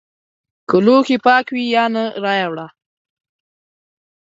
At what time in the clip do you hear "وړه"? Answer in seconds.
2.51-2.67